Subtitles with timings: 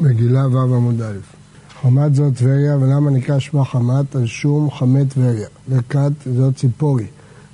[0.00, 1.16] מגילה ו' עמוד א'.
[1.82, 4.16] חמת זאת טבריה, ולמה נקרא שמה חמת?
[4.16, 5.48] על שום חמי טבריה.
[5.68, 7.06] וכת זאת ציפורי.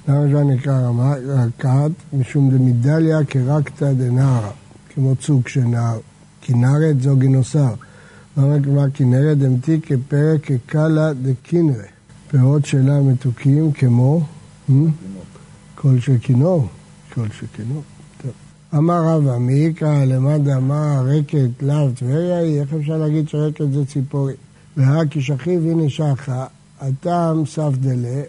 [0.09, 0.91] למה זה נקרא
[1.27, 1.91] רקת?
[2.13, 4.51] משום דמדליה כרקתא דנערה,
[4.95, 5.99] כמו צוג של נהר.
[6.41, 7.75] כנרת זו גינוסר.
[8.37, 11.85] למה נקרא כנרת דמתי כפרק כקלה דקינרה.
[12.31, 14.27] פירות שלה מתוקים כמו
[15.75, 16.67] קול של כינור.
[17.15, 17.83] קול של כינור.
[18.75, 23.87] אמר רבא, מי יקרא למד אמר רקת לאו טבריה היא, איך אפשר להגיד שרקת זה
[23.87, 24.35] ציפורי?
[24.77, 26.47] ורק כשכיב הנה שחה,
[26.81, 28.23] הטעם ספדלה,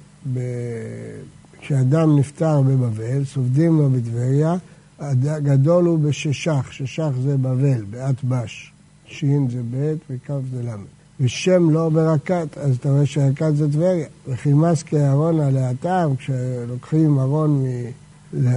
[1.60, 4.56] כשאדם נפטר בבבל, סופדים לו בטבריה,
[5.00, 8.74] הגדול הוא בששך, ששך זה בבל, באטבש,
[9.06, 10.76] שין זה ב' וכף זה ל'.
[11.20, 14.08] ושם לא ברקת, אז אתה רואה שרקת זה טבריה.
[14.28, 17.66] וחימס כארון עליה הטעם, כשלוקחים ארון מ...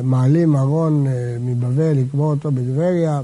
[0.02, 3.20] מעלים ארון אה, מבבל, לקבור אותו בטבריה.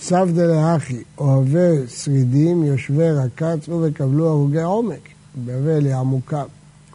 [0.00, 5.08] סבדה לאחי, אוהבי שרידים, יושבי רקץ, וקבלו הרוגי עומק.
[5.44, 6.42] בבל היא עמוקה.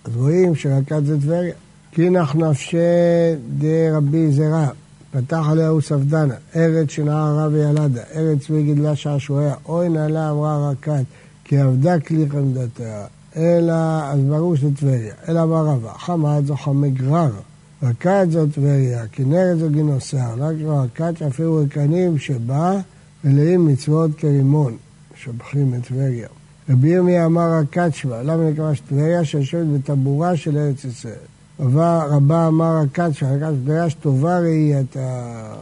[0.06, 1.54] אז רואים שרקץ זה טבריה.
[1.92, 2.78] כי נח נפשי
[3.58, 4.68] דרבי זרע,
[5.12, 11.04] פתח עליה ספדנה, ארץ שנעה רב ילדה, ארץ וגידלה שעשועיה, אוי נעלה אמרה רקת,
[11.44, 13.06] כי עבדה כלי חמדתה,
[13.36, 17.32] אלא, אז ברור שזה טבריה, אלא ברבה, חמת זו חמגרר,
[17.84, 22.80] רקת זו טבריה, כנרת זו גינוסר, רק רקת שאפילו רקנים שבה
[23.24, 24.78] מלאים מצוות כרימון,
[25.16, 26.28] שבחים את טבריה.
[26.70, 27.60] רבי ירמי אמר
[27.94, 31.14] שבה, למה נקרא שטבריה שיושבת בטבורה של ארץ ישראל.
[31.60, 33.16] רבה אמר רקת
[33.64, 35.54] טבריה שטובה ראייתה.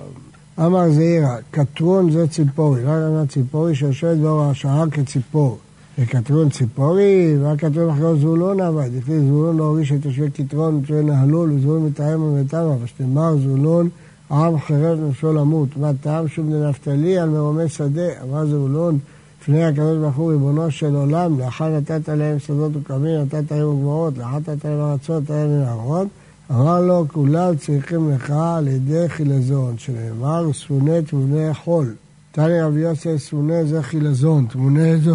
[0.59, 5.57] אמר זעירא, קטרון זה ציפורי, לא אמר ציפורי שיושבת באור השעה כציפור.
[6.01, 11.11] וקטרון ציפורי, ורק כתוב אחרי זבולון עבד, לפי זבולון לא הוריש את יושבי קטרון ופרי
[11.11, 13.89] הלול, וזבולון מתאם ומתאמה, ושתמר זבולון
[14.31, 18.99] עם חרב נפשו למות, מה טעם שוב לנפתלי על מרומי שדה, אמר זבולון,
[19.41, 24.17] לפני הקדוש ברוך הוא ריבונו של עולם, לאחר נתת להם שדות וקרמים, נתת להם גבוהות,
[24.17, 26.07] לאחר נתת להם ארצות, נתת להם מנהרות,
[26.51, 31.93] אמר לו, כולם צריכים לך על ידי חילזון, שנאמר, ספוני תמוני חול.
[32.31, 35.13] תני רבי יוסף, ספוני זה חילזון, תמוני זו...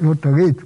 [0.00, 0.62] מותרית,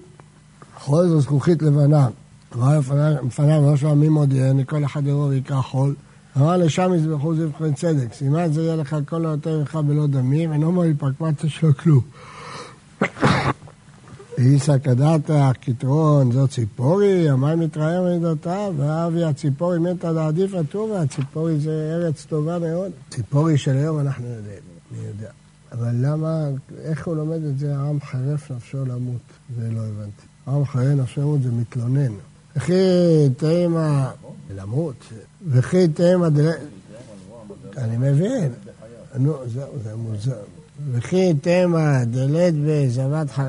[0.78, 2.08] חול זו זכוכית לבנה.
[2.56, 2.80] אמר
[3.26, 5.94] לפניו לא שומע מי מודיעני, כל אחד יבוא ויקרא חול.
[6.36, 10.72] אמר לשם יזבחו חן צדק, סימן זה יהיה לך כל היותר ממך בלא דמים, אינו
[10.72, 12.00] מועיל פרקמטה שלו כלום.
[14.38, 21.92] איסא קדתא קטרון זו ציפורי, המים מתרעם מידותיו, ואבי הציפורי מתה לעדיף הטובה, הציפורי זה
[21.94, 22.90] ארץ טובה מאוד.
[23.10, 24.62] ציפורי של היום אנחנו יודעים,
[24.92, 25.30] אני יודע.
[25.72, 26.48] אבל למה,
[26.82, 29.20] איך הוא לומד את זה, העם חרף נפשו למות?
[29.56, 30.22] זה לא הבנתי.
[30.46, 32.12] העם חרף נפשו למות זה מתלונן.
[32.56, 32.72] וכי
[33.36, 34.10] תימא,
[34.56, 35.04] למות,
[35.48, 36.50] וכי תימא דל...
[37.76, 38.52] אני מבין.
[39.18, 40.42] נו, זהו, זה מוזר.
[40.92, 43.48] וכי תימא דלת בזבת חלב...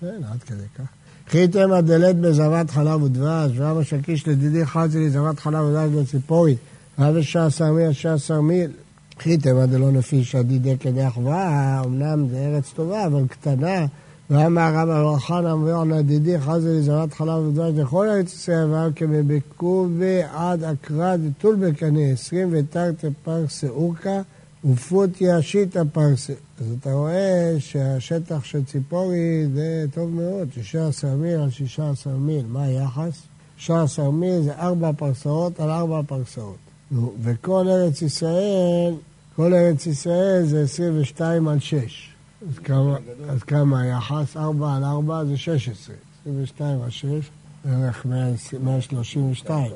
[0.00, 0.84] כן, עד כדי כך.
[1.26, 6.56] וכי תימא דלת בזבת חלב ודבש, ואבא שקיש לדידי חזי לי זבת חלב ודבש בציפורי,
[6.98, 8.70] ואבא שעשר מיל, שעשר מיל.
[9.18, 13.86] חיתם עד לא נפיש עדידי כדי אחווה, אמנם זה ארץ טובה, אבל קטנה.
[14.30, 20.64] ואמר רב אברחן אמביון עדידי חזי לזרת חלב ודבש לכל ארץ ישראל, ואמר כמבקובי עד
[20.64, 24.22] אקרא דתול בקנה עשרים ותרתי פרסה אורקה
[24.64, 26.32] ופוטיה שיטה פרסה.
[26.60, 32.44] אז אתה רואה שהשטח של ציפורי זה טוב מאוד, 16 מיל על 16 מיל.
[32.48, 33.22] מה היחס?
[33.56, 36.65] 16 מיל זה ארבע פרסאות על ארבע פרסאות.
[37.22, 38.94] וכל ארץ ישראל,
[39.36, 42.12] כל ארץ ישראל זה 22 על 6.
[42.48, 42.96] אז כמה,
[43.28, 44.36] אז כמה היחס?
[44.36, 45.94] 4 על 4 זה 16.
[46.22, 47.30] 22 על 6,
[47.64, 48.06] בערך
[48.62, 49.72] 132.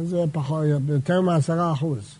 [0.00, 2.14] אז זה פחות, יותר מ-10 אחוז.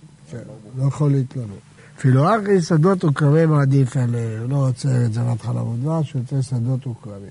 [0.76, 1.52] לא יכול להתלונן.
[1.98, 6.86] אפילו רק שדות וקרבים עדיף עליהם, לא רוצה את זבת חלב ודבש, הוא רוצה שדות
[6.86, 7.30] וקרבים.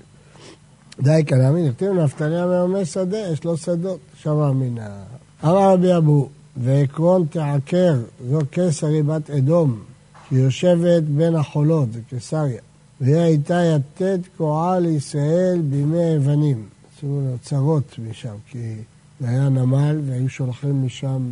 [1.00, 5.02] די כלאמין, נכתיב נפתליה מרמי שדה, יש לו שדות, שמע מן ה...
[5.44, 6.28] אמר רבי אבו,
[6.60, 7.96] ועקרון תעקר,
[8.30, 9.80] זו קיסרי בת אדום,
[10.28, 12.60] שיושבת בין החולות, זה קיסריה.
[13.00, 16.66] והיא הייתה יתד קועה לישראל בימי היוונים.
[16.96, 18.74] עשו צרות משם, כי
[19.20, 21.22] זה היה נמל והיו שולחים משם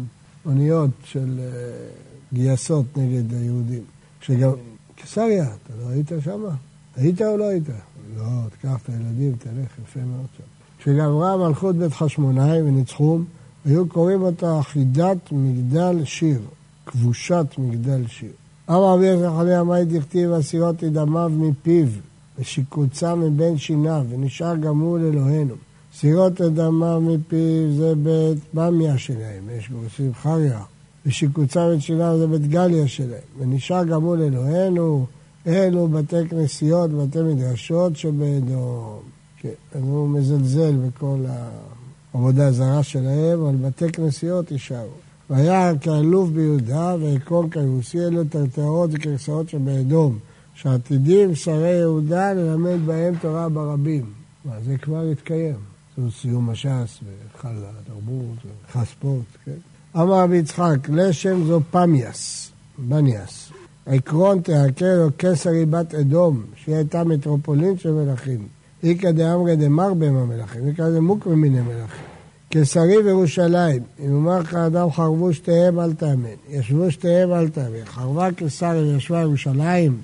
[0.46, 1.46] אוניות של אה,
[2.32, 3.82] גייסות נגד היהודים.
[4.20, 4.50] שגם...
[4.94, 6.44] קיסריה, אתה לא היית שם?
[6.96, 7.68] היית או לא היית?
[8.16, 10.42] לא, תקח את הילדים, תלך, יפה מאוד שם.
[10.78, 13.24] כשגברה מלכות בית חשמונאי וניצחום,
[13.66, 16.40] היו קוראים אותה חידת מגדל שיר,
[16.86, 18.32] כבושת מגדל שיר.
[18.70, 21.86] אמר רבי יוסף חניה, מה דכתיב אסירות את דמיו מפיו,
[22.38, 25.54] ושיקוצה מבין שיניו, ונשאר גם הוא לאלוהינו.
[25.94, 30.60] סירות את דמיו מפיו זה בית במיה שלהם, יש גורסים חריה,
[31.06, 33.28] ושיקוצה בית שינה זה בית גליה שלהם.
[33.38, 35.06] ונשאר גם מול אלוהינו,
[35.46, 38.98] אלו בתי כנסיות, בתי מדרשות שבאדום.
[39.40, 41.24] כן, אז הוא מזלזל בכל
[42.16, 44.88] העבודה הזרה שלהם, אבל בתי כנסיות יישארו.
[45.30, 50.18] והיה כאלוף ביהודה ויקום כיבוסי, אלו טרטרות וכרסאות שבאדום,
[50.54, 54.04] שעתידים שרי יהודה ללמד בהם תורה ברבים.
[54.64, 55.54] זה כבר התקיים.
[55.96, 56.66] זהו סיום הש"ס
[57.02, 59.52] והיכל התרבות והיכל ספורט, כן?
[59.96, 63.52] אמר רבי יצחק, לשם זו פמיאס, בניאס.
[63.86, 68.48] עקרון תעקר או קסרי בת אדום, שהיא הייתה מטרופולין של מלכים.
[68.82, 72.05] איכא דאמרי דמרבם המלכים, איכא דמוקרא מיני מלכים.
[72.58, 78.32] קיסרי וירושלים, אם אומר לך אדם חרבו שתיהם אל תאמן, ישבו שתיהם אל תאמן, חרבה
[78.32, 79.98] קיסרי וישבה ירושלים,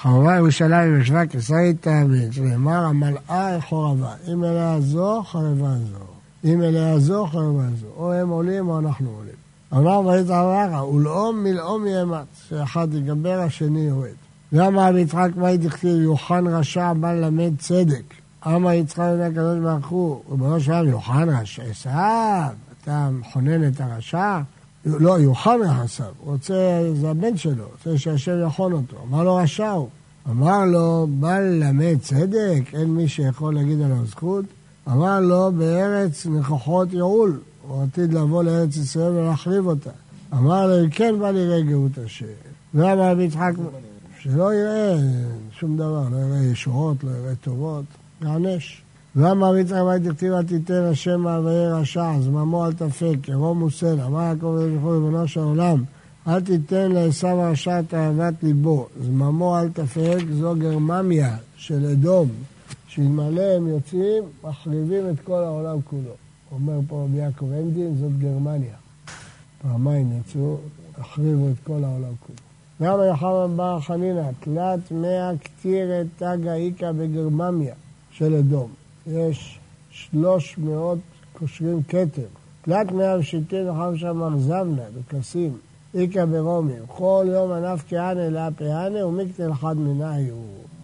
[0.00, 6.04] חרבה ירושלים וישבה קיסרי תאמן, שנאמר המלאה חורבה, אם אליה זו חרבה זו,
[6.50, 9.36] אם אליה זו חרבה זו, או הם עולים או אנחנו עולים.
[9.72, 14.08] אמר ויצא אמרה, ולאום מלאום יאמץ, שאחד יגבר השני יורד.
[14.52, 18.25] למה יצחק מה דכתיב יוחנן רשע בא ללמד צדק?
[18.46, 21.28] אמר יצחק אל הקדוש ברוך הוא, ריבונו של עולם, יוחנן
[21.70, 22.48] עשיו,
[22.82, 24.40] אתה מכונן את הרשע?
[24.86, 28.96] לא, יוחנן עשיו, רוצה, זה הבן שלו, רוצה שהשם יכון אותו.
[29.08, 29.88] אמר לו רשע הוא.
[30.30, 34.44] אמר לו, בא ללמד צדק, אין מי שיכול להגיד עליו זכות.
[34.88, 39.90] אמר לו, בארץ נכוחות יעול, הוא עתיד לבוא לארץ ישראל ולהחריב אותה.
[40.32, 42.26] אמר לו, כן בא ליראה גאות השם.
[42.74, 43.52] ואמר יצחק,
[44.20, 44.96] שלא יראה
[45.52, 47.84] שום דבר, לא יראה ישועות, לא יראה טובות,
[48.22, 48.82] יענש.
[49.14, 49.34] מה
[50.04, 54.00] תכתיב אל תיתן השם מעברי רשע, זממו אל תפק, ירום מוסל.
[54.00, 55.84] אמר יעקב וזכור ריבונו של עולם,
[56.28, 62.28] אל תיתן לעשו הרשע את אהבת ליבו, זממו אל תפק, זו גרממיה של אדום,
[62.86, 66.12] שאלמלא הם יוצאים, מחריבים את כל העולם כולו.
[66.52, 68.74] אומר פה רבי יעקב הנדין, זאת גרמניה.
[69.62, 70.56] פעמיים יצאו,
[70.98, 72.38] החריבו את כל העולם כולו.
[72.82, 77.74] גם יוחנן בר חנינא, תלת מאה כתירת תגא איכא בגרממיה
[78.18, 78.70] של אדום.
[79.06, 79.58] יש
[79.90, 80.98] שלוש מאות
[81.32, 82.26] קושרים כתר.
[82.62, 85.52] תלת מאה ושיטין וחמשה מרזבנה בכסים,
[85.94, 86.82] איכא ברומים.
[86.86, 90.34] כל יום ענף כהנה לאפהנה ומקטל אחד מנהיו.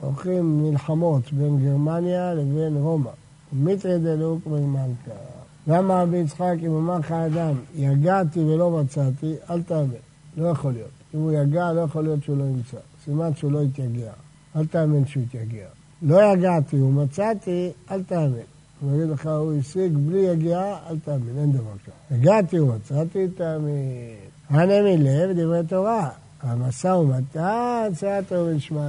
[0.01, 3.11] עורכים מלחמות בין גרמניה לבין רומא.
[3.53, 5.21] ומיטרי דלוק מלמלכה.
[5.67, 9.97] למה רבי יצחק, אם אמר לך אדם, יגעתי ולא מצאתי, אל תאבד.
[10.37, 10.91] לא יכול להיות.
[11.15, 12.79] אם הוא יגע, לא יכול להיות שהוא לא ימצא.
[13.05, 14.13] סימן שהוא לא יתייגע.
[14.57, 15.67] אל תאמין שהוא יתייגע.
[16.03, 18.43] לא יגעתי ומצאתי, אל תאמין.
[18.81, 22.19] הוא יגיד לך, הוא השיג בלי יגיעה, אל תאמין, אין דבר כזה.
[22.21, 24.15] יגעתי ומצאתי, תאמין.
[24.51, 26.09] הנה מלב דברי תורה.
[26.43, 28.81] המשא ומתן, סייעתא ולשמיא.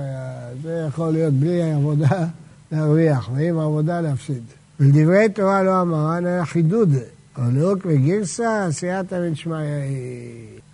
[0.61, 2.25] זה יכול להיות בלי עבודה
[2.71, 4.43] להרוויח, ועם עבודה להפסיד.
[4.79, 6.89] ולדברי תורה לא אמרן, אלא חידוד.
[7.37, 9.57] אבל לאוק וגרסה, סייעתא ולשמיא.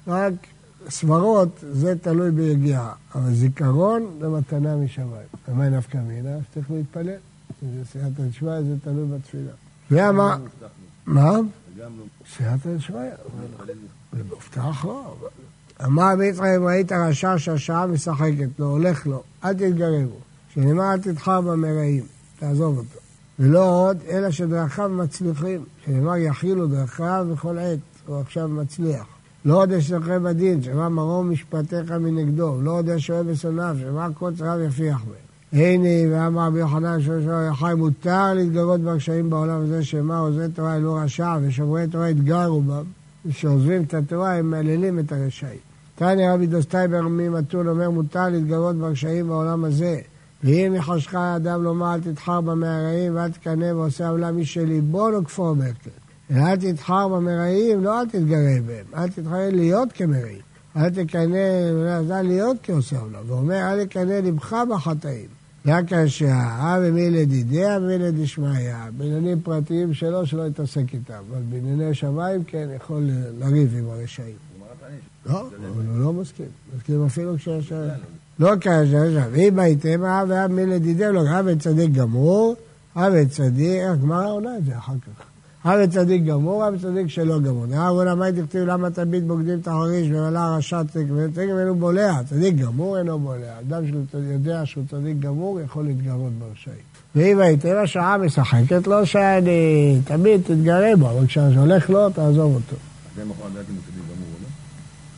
[0.07, 0.33] רק
[0.89, 5.27] סברות זה תלוי ביגיעה, אבל זיכרון זה מתנה משמיים.
[5.47, 6.37] ומה נפקא מינה?
[6.51, 7.09] שצריך להתפלל.
[7.63, 9.51] אם זה סייעתא דשמיא זה תלוי בתפילה.
[9.91, 10.37] ואמר...
[11.05, 11.31] מה?
[12.35, 13.09] סייעתא דשמיא.
[14.13, 15.15] במובטח לא.
[15.85, 20.19] אמר רבי יצחק אם ראית רשע שהשעה משחקת לו, הולך לו, אל תתגרבו.
[20.53, 22.03] שנאמר אל תתחר במרעים,
[22.39, 22.99] תעזוב אותו.
[23.39, 25.65] ולא עוד, אלא שדרכיו מצליחים.
[25.85, 29.05] שנאמר יכילו דרכיו בכל עת, הוא עכשיו מצליח.
[29.45, 34.61] לא עוד אשתכם בדין, שמה מרום משפטיך מנגדו, לא עוד אשאוהב בשונאיו, שמה כל צריו
[34.61, 35.29] יפיח בהם.
[35.61, 40.93] הנה, ואמר רבי יוחנן שלושה יחי, מותר להתגרות בקשיים בעולם הזה, שמה עוזרי תורה אלו
[40.93, 42.83] רשע, ושומרי תורה התגרו בם,
[43.25, 45.59] ושעוזבים את התורה, הם מהללים את הרשעים.
[45.95, 49.99] תניא רבי דוסתאי בר מתון אומר, מותר להתגרות ברשעים בעולם הזה.
[50.43, 55.55] ואם לחשך אדם לומר, אל תתחר במרעים ואל תקנא בעושי עוולה מי שליבו נוקפו.
[56.31, 60.41] אל תתחר במרעים, לא אל תתגרה בהם, אל תתחר להיות כמרעים.
[60.77, 63.19] אל תקנא להיות כעושי עוולה.
[63.27, 65.27] ואומר, אל יקנא לבך בחטאים.
[65.65, 68.73] רק השעה, במילי דידיה במילי דשמיא.
[68.97, 71.13] בעניינים פרטיים שלו, שלא יתעסק איתם.
[71.29, 73.09] אבל בענייני שמיים, כן, יכול
[73.39, 74.35] לריב עם הרשעים.
[75.25, 76.45] לא, הוא לא מסכים.
[76.77, 77.73] מסכים אפילו כשיש...
[78.39, 82.55] לא כאשר, ואם הייתם, ואב מי לדידיה, לא, אב צדיק גמור,
[82.95, 85.28] אב צדיק, הגמרא עונה את זה אחר כך.
[85.63, 87.65] הווה צדיק גמור, הווה צדיק שלא גמור.
[87.65, 92.23] דעה רונה מה תכתיב למה תמיד בוגדים את החריש ומלא הרשע צדיק וצדיק ואינו בולע.
[92.29, 93.59] צדיק גמור אינו בולע.
[93.59, 96.83] אדם שיודע שהוא צדיק גמור יכול להתגרות ברשעים.
[97.15, 102.75] ואם הייתם השעה משחקת לו שאני תמיד תתגרה בו, אבל כשהולך לו תעזוב אותו.
[103.13, 104.27] אתם יכול לדעת אם הוא צדיק גמור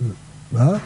[0.02, 0.08] או
[0.58, 0.72] לא?
[0.72, 0.78] מה?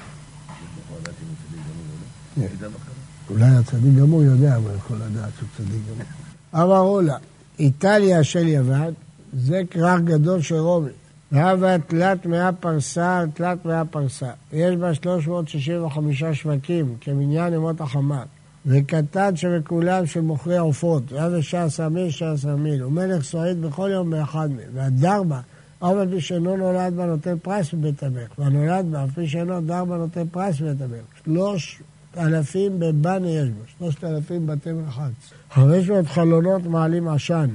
[3.29, 6.07] אולי הצדיק גמור יודע, אבל יכול לדעת שהוא צדיק גמור.
[6.63, 7.17] אמרו לה,
[7.59, 8.93] איטליה של יוון
[9.35, 10.89] זה כרך גדול של רומי.
[11.31, 14.31] והווה תלת מאה פרסה על תלת מאה פרסה.
[14.53, 18.23] יש בה 365 שווקים, כמניין ימות החמה.
[18.65, 24.49] וקטן שבכולם של מוכרי עופות, והווה שעשר מיל, שעשר מיל, ומלך סועד בכל יום באחד
[24.51, 24.69] מהם.
[24.73, 25.39] והדר בה,
[25.79, 29.61] אף על פי שאינו נולד בה נותן פרס בבית המלך, והנולד בה, אף פי שאינו
[29.61, 31.05] דר בה נותן פרס בבית המלך.
[31.25, 31.81] שלוש
[32.17, 35.11] אלפים בבני יש בו, שלושת אלפים בתי מרחץ.
[35.51, 37.49] חמש מאות חלונות מעלים עשן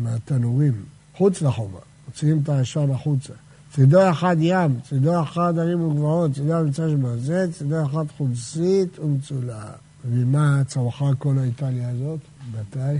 [0.00, 0.72] מהתנורים,
[1.16, 3.32] חוץ לחומה, מוציאים את העשן החוצה.
[3.72, 9.64] צידו אחד ים, צידו אחד ערים וגבעות, צידו המצא שבזה, צידו אחד חולסית ומצולה.
[10.10, 12.20] ומה צמחה כל האיטליה הזאת?
[12.50, 12.98] מתי?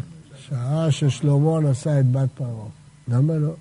[0.49, 2.69] שעה ששלמה נשא את בת פרעה.
[3.09, 3.55] למה לא?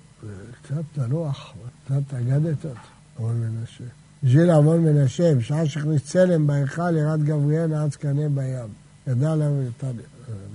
[0.62, 2.78] קצת תנוח, קצת אגדת אותו,
[3.20, 3.84] ארון מנשה.
[4.22, 8.68] בשביל ארון מנשה, בשעה שהכניס צלם בהיכל, ירד גבריאל נעץ קנה בים.
[9.06, 9.62] ידע למה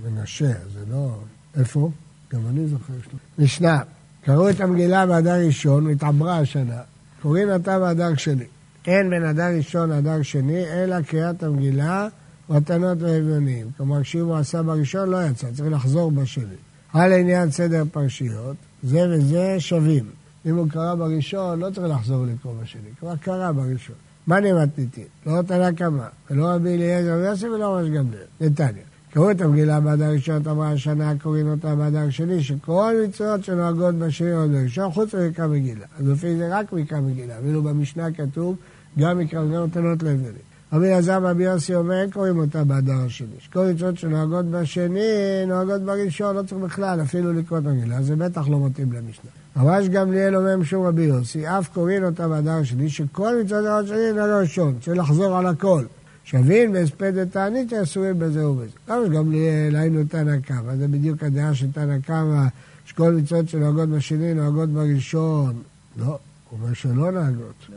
[0.03, 1.19] מנשה, זה לא...
[1.55, 1.91] איפה?
[2.33, 3.45] גם אני זוכר שלו.
[3.45, 3.81] משנה,
[4.23, 6.81] קראו את המגילה באדר ראשון, התעברה השנה.
[7.21, 8.45] קוראים אותה באדר שני.
[8.87, 12.07] אין בין אדר ראשון לאדר שני, אלא קריאת המגילה
[12.49, 13.67] מתנות ואביונים.
[13.77, 16.55] כלומר, כשאם הוא עשה בראשון, לא יצא, צריך לחזור בשני.
[16.93, 20.05] על עניין סדר פרשיות, זה וזה שווים.
[20.45, 23.95] אם הוא קרא בראשון, לא צריך לחזור לקרוא בשני, כבר קרא בראשון.
[24.27, 25.05] מה נמתניתין?
[25.25, 28.23] לא תנא קמא, ולא רבי אליעזר ויוסף ולא ראש גמליאל.
[28.41, 28.90] נתניה.
[29.13, 34.31] קראו את המגילה בעד הראשון, אמרה השנה, קוראים אותה בעד השני, שכל מצוות שנוהגות בשני
[34.31, 35.85] עוד בראשון, חוץ ממקרא מגילה.
[35.99, 38.55] אז לפי זה רק מקרא מגילה, ואילו במשנה כתוב,
[38.99, 40.51] גם מקרא מגילה נותנות להבדלים.
[40.73, 43.35] רבי אלעזר רבי יוסי אומר, קוראים אותה באדר השני.
[43.39, 45.01] שכל מצוות שנוהגות בשני,
[45.47, 49.31] נוהגות בראשון, לא צריך בכלל אפילו לקרוא את המגילה, זה בטח לא מתאים למשנה.
[49.57, 54.11] רבש גמליאל אומר משום רבי יוסי, אף קוראים אותה באדר השני, שכל מצוות הדבר השני
[54.15, 55.83] נוהגות ראשון, צריך לחזור על הכל.
[56.31, 58.71] שווין והספד ותענית אסורים בזה ובזה.
[58.89, 62.43] רבש גמליאל, היינו תנא קמא, זה בדיוק הדעה של תנא קמא,
[62.85, 65.53] שכל מצוות שנוהגות בשני נוהגות בראשון.
[65.97, 66.19] לא, הוא
[66.51, 67.67] אומר שלא נוהגות.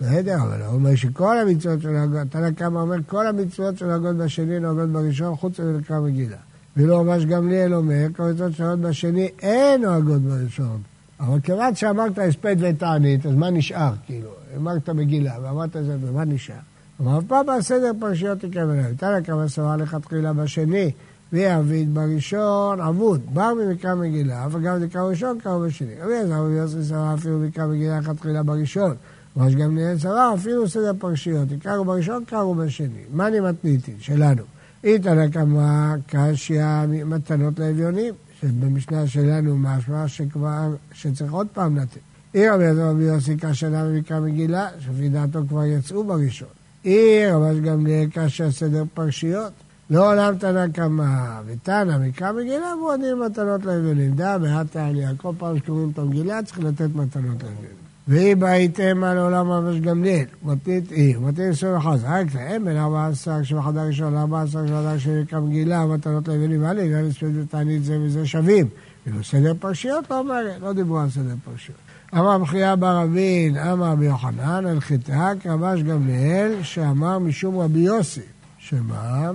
[0.00, 4.88] בסדר, אבל הוא אומר שכל המצוות שנוהגות, תנא קמא אומר, כל המצוות שנוהגות בשני נוהגות
[4.88, 6.36] בראשון, חוץ מלקרא מגילה.
[6.76, 10.82] ואילו רבש גמליאל אומר, כל המצוות שנוהגות בשני אין נוהגות בראשון.
[11.20, 14.30] אבל כיוון שאמרת הספד ותענית, אז מה נשאר, כאילו?
[14.56, 16.73] אמרת מגילה ואמרת את זה, ומה נשאר?
[17.02, 18.94] אף פעם בסדר פרשיות מלאה.
[18.96, 20.90] תנא קמא סברה לכתחילה בשני,
[21.32, 26.00] ויעביד בראשון עבוד, בר ממקרא מגילה, אבל גם נקרא ראשון קרא בשני.
[26.00, 28.94] רבי עזר רבי יוסי סברה אפילו מקרא מגילה לכתחילה בראשון.
[29.36, 33.02] ראש גם נהיה סברה אפילו סדר פרשיות, יקראו בראשון קראו בשני.
[33.12, 33.94] מה אני מתניתי?
[33.98, 34.42] שלנו.
[34.84, 41.98] איתנא קמא קשיא מתנות לאביונים, שבמשנה שלנו משמע שכבר, שצריך עוד פעם לתת.
[42.32, 46.63] עיר רבי יוסי כשנה במקרא מגילה, שלפי דעתו כבר יצאו בראשון.
[46.84, 49.52] עיר רבש גמליאל קשיא סדר פרשיות.
[49.90, 54.10] לא עולם תנא קמא, ותנא מקרא מגילה מועדים מתנות לאביונים.
[54.14, 57.84] דע בהתה עליה, כל פעם שקוראים את המגילה צריך לתת מתנות לאביונים.
[58.08, 63.06] והיא בהיתם על עולם רבש גמליאל, מתנית היא, מתנית עשרים וחס, רק להם בין ארבע
[63.06, 67.84] עשר שבחדר ראשון לארבע עשר שבחדר שני מקרא מגילה, מתנות לאביונים האלה, גם הספד ותענית
[67.84, 68.68] זה וזה שווים.
[69.02, 71.78] כאילו סדר פרשיות לא אומרת, לא דיברו על סדר פרשיות.
[72.16, 78.20] אמר בחייה בר אבין, אמר רבי יוחנן, על חיטק רבש גמליאל, שאמר משום רבי יוסי,
[78.58, 79.30] שמה?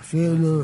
[0.00, 0.62] אפילו,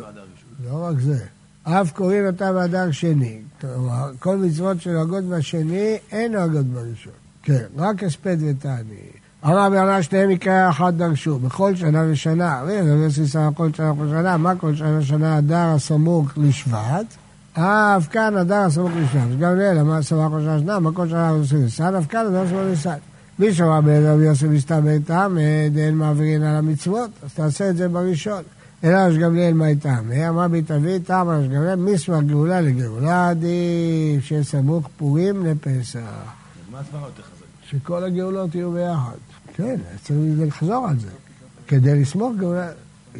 [0.64, 1.24] לא רק זה,
[1.62, 3.38] אף קוראים אותה באדר שני.
[3.60, 7.12] כלומר, כל מצוות שנוהגות בשני, אין נוהגות בראשון.
[7.42, 9.10] כן, רק הספד ותעני.
[9.44, 12.60] אמר רבי יונה שניהם מקרה אחד דרשו, בכל שנה ושנה.
[12.62, 17.06] רבי יוסי שר כל שנה ושנה, מה כל שנה ושנה אדר הסמוך לשבט?
[17.54, 19.38] אף כאן אדר הסמוך לשבט.
[19.40, 22.40] גם לאלה, מה סמך כל שנה ושנה, מה כל שנה עושים ניסן, אף כאן אדר
[22.40, 22.98] הסמוך לשבט.
[23.38, 28.42] מי שאמר ברבי יוסי מסתבר טעמד, אין מעבירין על המצוות, אז תעשה את זה בראשון.
[28.84, 30.10] אלא ראש גמליאל מה איתם?
[30.28, 35.98] אמר בהתאבית, טעם ראש גמליאל, מיסמר גאולה לגאולה, עדיף שיהיה סמוך פורים לפסח.
[36.70, 37.70] מה הסברה יותר חזק?
[37.70, 39.16] שכל הגאולות יהיו ביחד.
[39.54, 41.08] כן, צריך לחזור על זה.
[41.68, 42.68] כדי לסמוך גאולה...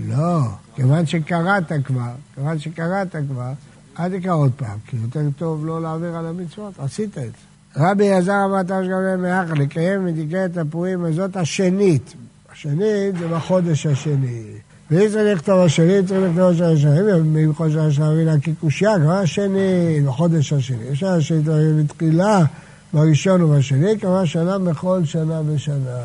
[0.09, 0.41] לא,
[0.75, 3.53] כיוון שקראת כבר, כיוון שקראת כבר,
[4.01, 7.51] אל תקרא עוד פעם, כי יותר טוב לא להעביר על המצוות, עשית את זה.
[7.77, 12.15] רבי אלעזר אמר תרש גמליאל ביחד, לקיים מדקרת הפורים הזאת השנית.
[12.53, 14.43] השנית זה בחודש השני.
[14.91, 20.53] ואם צריך לכתוב השני, צריך לכתוב השני, אם חודש השני להקיא קושייה, כבר השני, בחודש
[20.53, 20.91] השני.
[20.93, 21.43] אפשר השני
[21.83, 22.45] בתחילה,
[22.93, 26.01] בראשון ובשני, כמה שנה בכל שנה ושנה.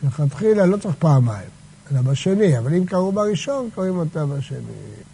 [0.00, 1.48] שלכתחילה לא צריך פעמיים,
[1.92, 5.13] אלא בשני, אבל אם קראו בראשון, קוראים אותה בשני.